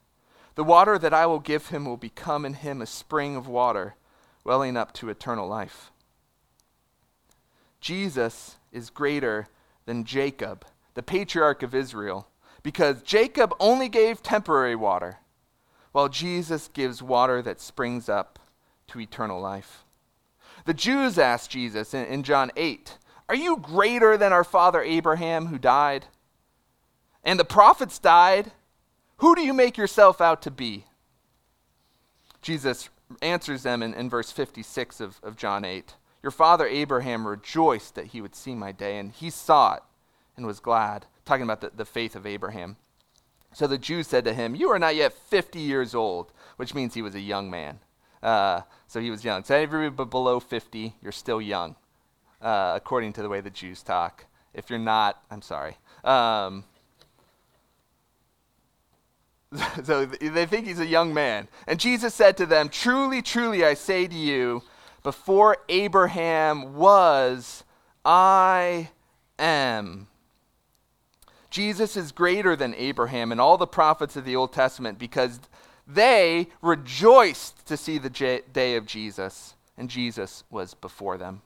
[0.55, 3.93] The water that I will give him will become in him a spring of water,
[4.43, 5.91] welling up to eternal life.
[7.83, 9.47] Jesus is greater
[9.85, 12.29] than Jacob, the patriarch of Israel,
[12.63, 15.17] because Jacob only gave temporary water,
[15.91, 18.39] while Jesus gives water that springs up
[18.87, 19.83] to eternal life.
[20.63, 25.47] The Jews asked Jesus in, in John 8, Are you greater than our father Abraham
[25.47, 26.05] who died?
[27.21, 28.53] And the prophets died.
[29.17, 30.85] Who do you make yourself out to be?
[32.41, 32.87] Jesus
[33.21, 35.95] answers them in, in verse 56 of, of John 8.
[36.23, 39.83] Your father Abraham rejoiced that he would see my day, and he saw it
[40.37, 41.05] and was glad.
[41.25, 42.77] Talking about the, the faith of Abraham.
[43.53, 46.93] So the Jews said to him, You are not yet 50 years old, which means
[46.93, 47.79] he was a young man.
[48.21, 49.43] Uh, so he was young.
[49.43, 51.75] So everybody below 50, you're still young,
[52.41, 54.25] uh, according to the way the Jews talk.
[54.53, 55.77] If you're not, I'm sorry.
[56.03, 56.63] Um,
[59.83, 61.49] so they think he's a young man.
[61.67, 64.63] And Jesus said to them, Truly, truly, I say to you,
[65.03, 67.63] before Abraham was,
[68.03, 68.89] I
[69.37, 70.07] am.
[71.49, 75.39] Jesus is greater than Abraham and all the prophets of the Old Testament because
[75.85, 81.41] they rejoiced to see the j- day of Jesus, and Jesus was before them.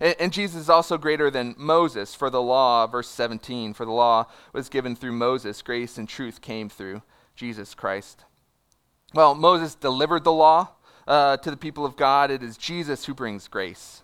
[0.00, 3.92] And, and, Jesus is also greater than Moses, for the law, verse 17, for the
[3.92, 7.02] law was given through Moses, grace and truth came through
[7.36, 8.24] Jesus Christ.
[9.12, 10.70] Well, Moses delivered the law,
[11.06, 14.02] uh, to the people of God, it is Jesus who brings grace.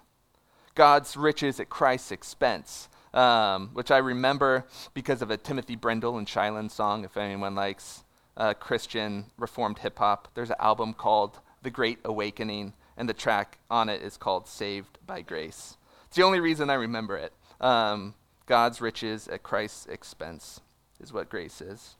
[0.74, 6.28] God's riches at Christ's expense, um, which I remember because of a Timothy Brindle and
[6.28, 8.04] Shai Linne song, if anyone likes
[8.36, 10.28] uh, Christian Reformed hip hop.
[10.34, 14.98] There's an album called The Great Awakening, and the track on it is called Saved
[15.06, 15.76] by Grace.
[16.06, 17.32] It's the only reason I remember it.
[17.60, 18.14] Um,
[18.46, 20.60] God's riches at Christ's expense
[21.00, 21.96] is what grace is.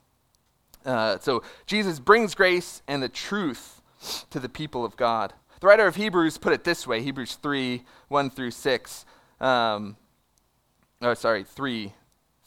[0.84, 3.80] Uh, so Jesus brings grace and the truth
[4.30, 5.32] to the people of God.
[5.60, 9.04] The writer of Hebrews put it this way Hebrews 3 1 through 6.
[9.40, 9.96] Um,
[11.02, 11.92] oh, sorry, 3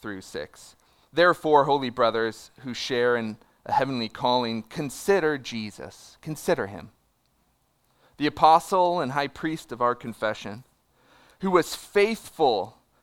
[0.01, 0.75] through 6.
[1.11, 6.17] Therefore, holy brothers who share in a heavenly calling, consider Jesus.
[6.21, 6.89] Consider him.
[8.17, 10.63] The apostle and high priest of our confession,
[11.41, 12.77] who was faithful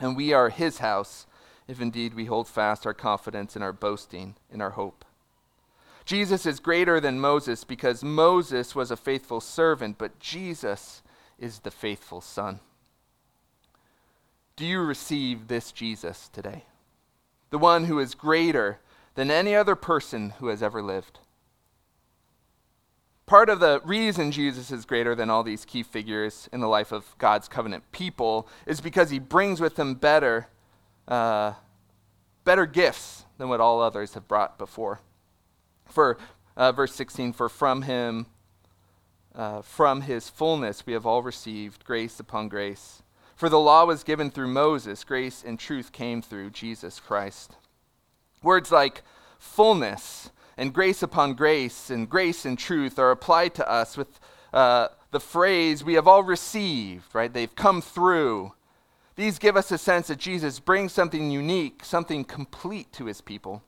[0.00, 1.26] and we are his house,
[1.68, 5.04] if indeed we hold fast our confidence and our boasting in our hope.
[6.04, 11.02] Jesus is greater than Moses because Moses was a faithful servant, but Jesus
[11.38, 12.60] is the faithful son.
[14.56, 16.64] Do you receive this Jesus today?
[17.50, 18.78] The one who is greater
[19.14, 21.20] than any other person who has ever lived.
[23.26, 26.92] Part of the reason Jesus is greater than all these key figures in the life
[26.92, 30.48] of God's covenant people is because he brings with him better,
[31.08, 31.54] uh,
[32.44, 35.00] better gifts than what all others have brought before.
[35.86, 36.18] For
[36.54, 38.26] uh, verse 16, for from him,
[39.34, 43.02] uh, from his fullness, we have all received grace upon grace.
[43.34, 47.56] For the law was given through Moses, grace and truth came through Jesus Christ.
[48.42, 49.02] Words like
[49.38, 54.20] fullness and grace upon grace and grace and truth are applied to us with
[54.52, 57.32] uh, the phrase, we have all received, right?
[57.32, 58.52] They've come through.
[59.16, 63.62] These give us a sense that Jesus brings something unique, something complete to his people.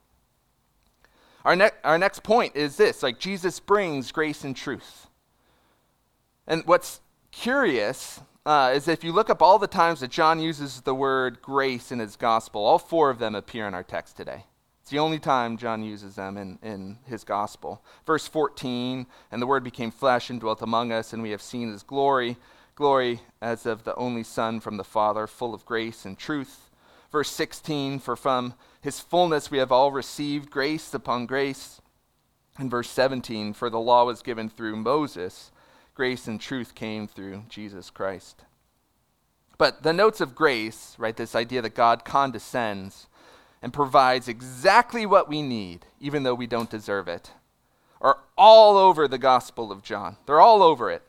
[1.45, 5.07] Our, ne- our next point is this like, Jesus brings grace and truth.
[6.49, 10.81] And what's curious uh, is if you look up all the times that John uses
[10.81, 14.45] the word grace in his gospel, all four of them appear in our text today.
[14.87, 17.83] It's the only time John uses them in, in his gospel.
[18.07, 21.73] Verse 14, and the word became flesh and dwelt among us, and we have seen
[21.73, 22.37] his glory,
[22.77, 26.71] glory as of the only Son from the Father, full of grace and truth.
[27.11, 31.81] Verse 16, for from his fullness we have all received grace upon grace.
[32.57, 35.51] And verse 17, for the law was given through Moses,
[35.95, 38.45] grace and truth came through Jesus Christ.
[39.59, 43.09] But the notes of grace, right, this idea that God condescends,
[43.63, 47.31] and provides exactly what we need, even though we don't deserve it,
[48.01, 50.17] are all over the Gospel of John.
[50.27, 51.03] They're all over it.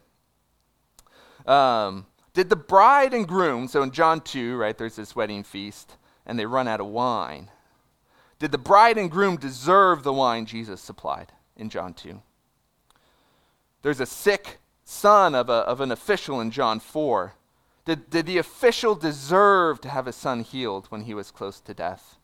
[1.48, 5.98] Um, did the bride and groom, so in John 2, right, there's this wedding feast,
[6.26, 7.50] and they run out of wine.
[8.40, 12.22] Did the bride and groom deserve the wine Jesus supplied in John 2?
[13.82, 17.34] There's a sick son of, a, of an official in John 4.
[17.86, 21.74] Did, did the official deserve to have his son healed when he was close to
[21.74, 22.17] death?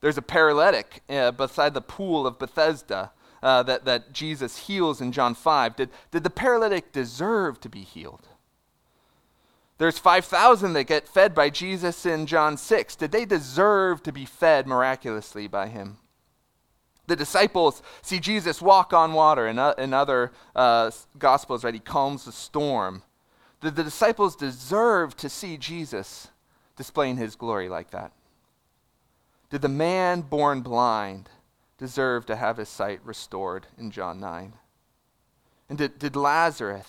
[0.00, 5.12] There's a paralytic uh, beside the pool of Bethesda uh, that, that Jesus heals in
[5.12, 5.76] John 5.
[5.76, 8.28] Did, did the paralytic deserve to be healed?
[9.78, 12.96] There's 5,000 that get fed by Jesus in John 6.
[12.96, 15.98] Did they deserve to be fed miraculously by him?
[17.06, 19.46] The disciples see Jesus walk on water.
[19.46, 23.02] In, uh, in other uh, Gospels, right, he calms the storm.
[23.60, 26.28] Did the disciples deserve to see Jesus
[26.76, 28.12] displaying his glory like that?
[29.50, 31.30] Did the man born blind
[31.78, 34.52] deserve to have his sight restored in John 9?
[35.68, 36.88] And did, did Lazarus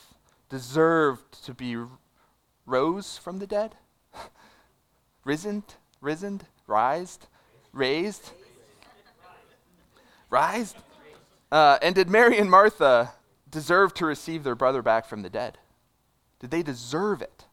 [0.49, 1.77] deserve to be
[2.65, 3.75] rose from the dead?
[5.23, 5.63] Risen?
[6.01, 6.41] Risen?
[6.67, 7.27] Rised?
[7.71, 8.31] Raised?
[10.29, 10.75] Rised?
[11.51, 13.13] Uh, and did Mary and Martha
[13.49, 15.57] deserve to receive their brother back from the dead?
[16.39, 17.45] Did they deserve it?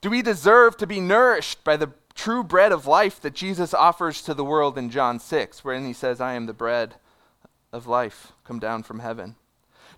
[0.00, 1.86] Do we deserve to be nourished by the
[2.22, 5.92] true bread of life that Jesus offers to the world in John 6, wherein he
[5.92, 6.94] says, I am the bread
[7.72, 9.34] of life come down from heaven?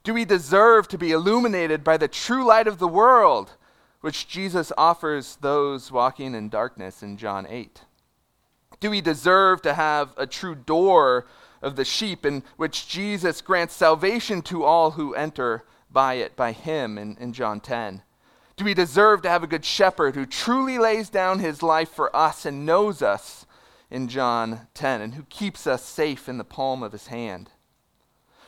[0.05, 3.51] Do we deserve to be illuminated by the true light of the world,
[4.01, 7.83] which Jesus offers those walking in darkness in John 8?
[8.81, 11.27] Do we deserve to have a true door
[11.61, 16.53] of the sheep in which Jesus grants salvation to all who enter by it, by
[16.53, 18.01] him in, in John 10?
[18.57, 22.15] Do we deserve to have a good shepherd who truly lays down his life for
[22.15, 23.47] us and knows us
[23.91, 27.51] in John 10 and who keeps us safe in the palm of his hand?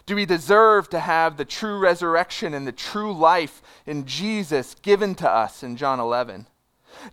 [0.06, 5.16] Do we deserve to have the true resurrection and the true life in Jesus given
[5.16, 6.46] to us in John 11?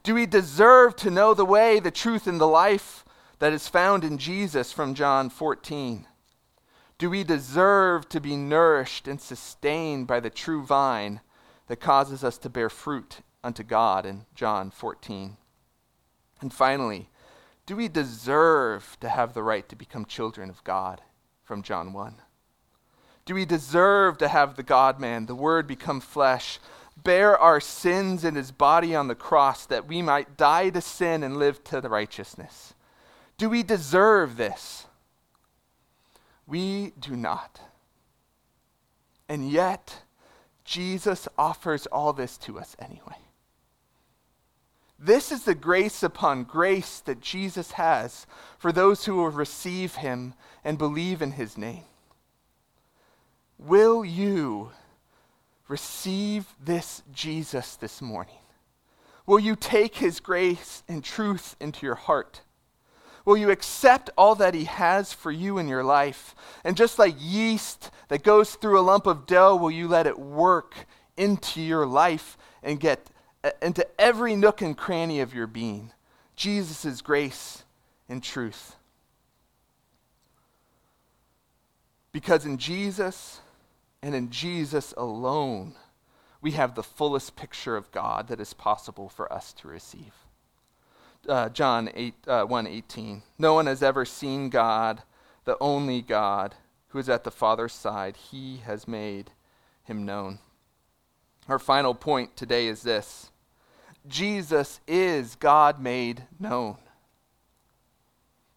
[0.04, 3.04] Do we deserve to know the way, the truth, and the life
[3.40, 6.06] that is found in Jesus from John 14?
[7.00, 11.22] Do we deserve to be nourished and sustained by the true vine?
[11.68, 15.38] That causes us to bear fruit unto God in John 14.
[16.42, 17.10] And finally,
[17.66, 21.02] do we deserve to have the right to become children of God
[21.44, 22.16] from John 1?
[23.26, 26.60] Do we deserve to have the God man, the Word become flesh,
[27.02, 31.24] bear our sins in his body on the cross that we might die to sin
[31.24, 32.74] and live to the righteousness?
[33.38, 34.86] Do we deserve this?
[36.46, 37.62] We do not.
[39.30, 40.03] And yet,
[40.66, 43.18] Jesus offers all this to us anyway.
[44.98, 48.26] This is the grace upon grace that Jesus has
[48.58, 50.34] for those who will receive him
[50.64, 51.84] and believe in his name.
[53.58, 54.72] Will you
[55.68, 58.38] receive this Jesus this morning?
[59.26, 62.42] Will you take his grace and truth into your heart?
[63.26, 66.36] Will you accept all that He has for you in your life?
[66.64, 70.20] And just like yeast that goes through a lump of dough, will you let it
[70.20, 73.10] work into your life and get
[73.44, 75.92] uh, into every nook and cranny of your being?
[76.36, 77.64] Jesus' grace
[78.10, 78.76] and truth.
[82.12, 83.40] Because in Jesus
[84.02, 85.76] and in Jesus alone,
[86.42, 90.14] we have the fullest picture of God that is possible for us to receive
[91.28, 93.24] uh, John 8, uh, 1 18.
[93.38, 95.04] No one has ever seen God,
[95.46, 96.56] the only God,
[96.90, 98.18] who is at the Father's side.
[98.18, 99.32] He has made
[99.84, 100.40] him known.
[101.48, 103.32] Our final point today is this
[104.08, 106.78] Jesus is God made known.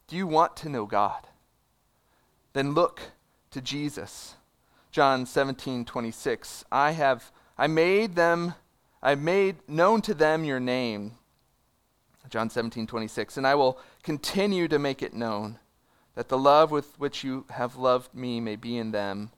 [0.09, 1.27] Do you want to know God?
[2.53, 3.01] Then look
[3.51, 4.35] to Jesus.
[4.93, 6.65] John 17, 26.
[6.73, 8.55] I have I made them,
[9.03, 11.13] I made known to them your name
[12.31, 13.37] John 17, 26.
[13.37, 15.59] And I will continue to make it known
[16.15, 19.31] that the love with which you have loved me may be in them,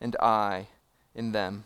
[0.00, 0.68] and I
[1.14, 1.64] in them.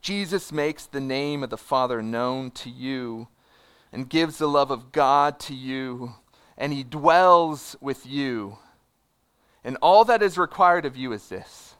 [0.00, 3.28] Jesus makes the name of the Father known to you
[3.92, 6.14] and gives the love of God to you,
[6.56, 8.58] and he dwells with you.
[9.64, 11.74] And all that is required of you is this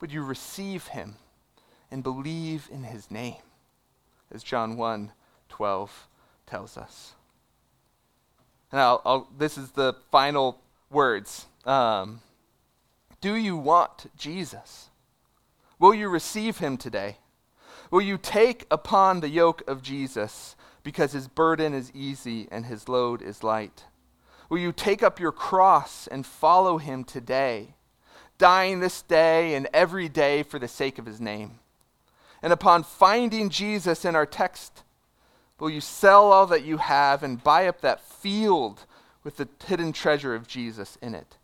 [0.00, 1.16] would you receive him
[1.90, 3.42] and believe in his name?
[4.32, 5.12] As John 1
[5.48, 6.08] 12
[6.46, 7.14] tells us.
[8.72, 11.46] Now, I'll, this is the final words.
[11.64, 12.20] Um,
[13.20, 14.90] do you want Jesus?
[15.78, 17.18] Will you receive him today?
[17.90, 22.88] Will you take upon the yoke of Jesus because his burden is easy and his
[22.88, 23.84] load is light?
[24.48, 27.74] Will you take up your cross and follow him today,
[28.38, 31.58] dying this day and every day for the sake of his name?
[32.42, 34.82] And upon finding Jesus in our text,
[35.58, 38.84] will you sell all that you have and buy up that field
[39.24, 41.36] with the hidden treasure of Jesus in it?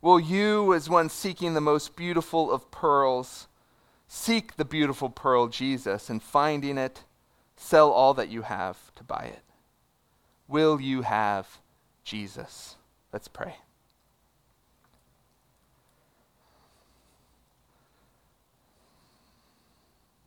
[0.00, 3.46] Will you, as one seeking the most beautiful of pearls,
[4.08, 7.04] seek the beautiful pearl, Jesus, and finding it,
[7.56, 9.42] sell all that you have to buy it?
[10.48, 11.60] Will you have
[12.04, 12.76] Jesus?
[13.12, 13.56] Let's pray.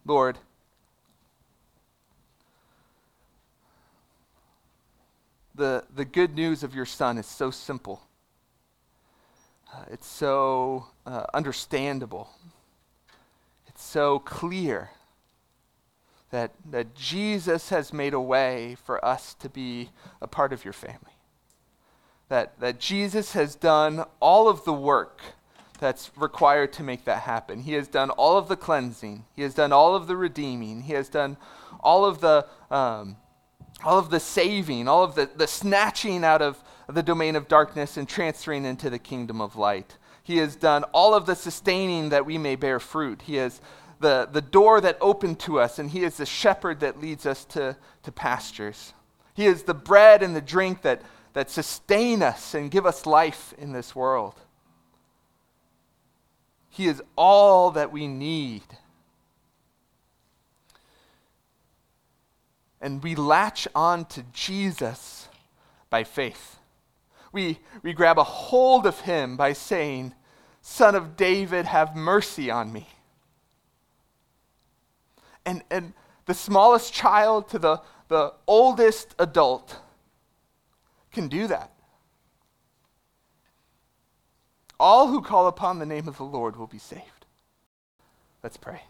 [0.06, 0.38] Lord,
[5.56, 8.02] the, the good news of your Son is so simple.
[9.74, 12.30] Uh, it's so uh, understandable.
[13.68, 14.92] It's so clear
[16.32, 19.90] that, that Jesus has made a way for us to be
[20.22, 21.00] a part of your family.
[22.30, 25.22] That, that Jesus has done all of the work
[25.80, 27.62] that's required to make that happen.
[27.62, 30.94] He has done all of the cleansing, He has done all of the redeeming, He
[30.94, 31.38] has done
[31.82, 32.48] all of the.
[32.72, 33.18] Um,
[33.84, 37.98] all of the saving, all of the, the snatching out of the domain of darkness
[37.98, 39.98] and transferring into the kingdom of light.
[40.24, 43.24] He has done all of the sustaining that we may bear fruit.
[43.24, 43.62] He is
[44.00, 47.46] the, the door that opened to us, and He is the shepherd that leads us
[47.46, 48.94] to, to pastures.
[49.34, 51.02] He is the bread and the drink that,
[51.34, 54.36] that sustain us and give us life in this world.
[56.70, 58.64] He is all that we need.
[62.82, 65.28] And we latch on to Jesus
[65.90, 66.58] by faith.
[67.32, 70.14] We, we grab a hold of him by saying,
[70.62, 72.88] Son of David, have mercy on me.
[75.46, 75.94] And, and
[76.26, 79.80] the smallest child to the, the oldest adult
[81.12, 81.72] can do that.
[84.80, 87.26] All who call upon the name of the Lord will be saved.
[88.44, 88.82] Let's pray.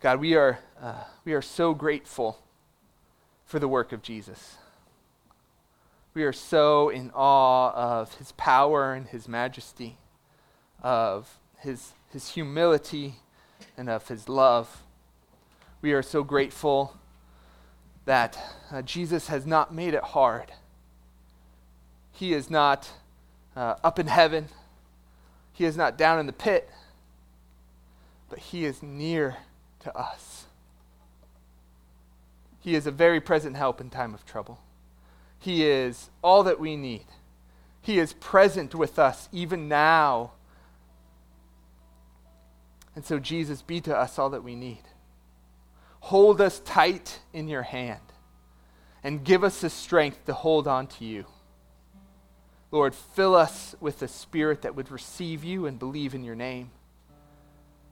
[0.00, 2.38] God, we are, uh, we are so grateful
[3.44, 4.56] for the work of Jesus.
[6.14, 9.98] We are so in awe of his power and his majesty,
[10.82, 13.16] of his, his humility
[13.76, 14.82] and of his love.
[15.82, 16.96] We are so grateful
[18.04, 18.38] that
[18.70, 20.52] uh, Jesus has not made it hard
[22.18, 22.90] he is not
[23.54, 24.48] uh, up in heaven,
[25.52, 26.68] He is not down in the pit,
[28.28, 29.36] but He is near
[29.80, 30.46] to us.
[32.60, 34.60] He is a very present help in time of trouble.
[35.38, 37.06] He is all that we need.
[37.80, 40.32] He is present with us even now.
[42.94, 44.82] And so, Jesus, be to us all that we need.
[46.00, 48.00] Hold us tight in your hand
[49.04, 51.24] and give us the strength to hold on to you.
[52.70, 56.70] Lord, fill us with a spirit that would receive you and believe in your name.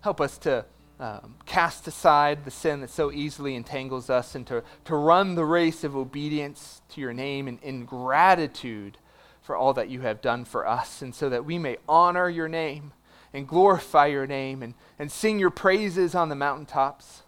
[0.01, 0.65] Help us to
[0.99, 5.45] um, cast aside the sin that so easily entangles us and to, to run the
[5.45, 8.99] race of obedience to your name and in gratitude
[9.43, 12.49] for all that you have done for us, and so that we may honor your
[12.49, 12.93] name
[13.33, 17.23] and glorify your name and, and sing your praises on the mountaintops.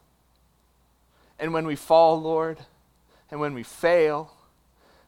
[1.39, 2.59] And when we fall, Lord,
[3.31, 4.33] and when we fail,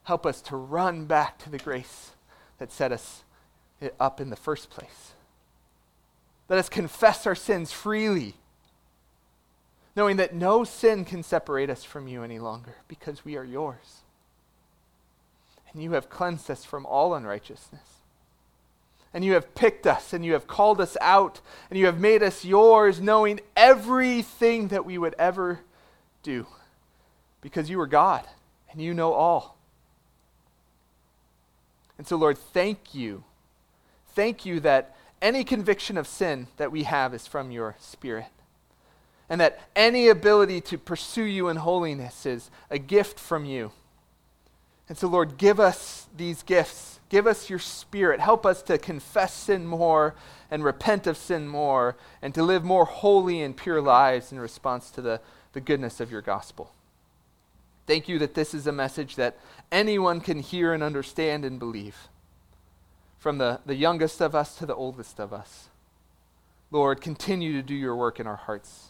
[0.05, 2.11] help us to run back to the grace
[2.59, 3.25] that set us
[3.99, 5.15] up in the first place.
[6.49, 8.35] Let us confess our sins freely,
[10.01, 14.01] knowing that no sin can separate us from you any longer because we are yours.
[15.71, 17.83] And you have cleansed us from all unrighteousness.
[19.13, 22.23] And you have picked us and you have called us out and you have made
[22.23, 25.61] us yours, knowing everything that we would ever
[26.23, 26.47] do
[27.43, 28.27] because you are God
[28.73, 29.59] and you know all.
[31.99, 33.23] And so, Lord, thank you.
[34.15, 38.31] Thank you that any conviction of sin that we have is from your Spirit.
[39.31, 43.73] And that any ability to pursue you in holiness is a gift from you.
[44.89, 46.99] And so, Lord, give us these gifts.
[47.09, 48.19] Give us your Spirit.
[48.19, 50.17] Help us to confess sin more
[50.51, 54.91] and repent of sin more and to live more holy and pure lives in response
[54.91, 55.21] to the,
[55.53, 56.73] the goodness of your gospel.
[57.87, 59.39] Thank you that this is a message that
[59.71, 62.09] anyone can hear and understand and believe,
[63.19, 65.69] from the, the youngest of us to the oldest of us.
[66.73, 68.90] Lord, continue to do your work in our hearts.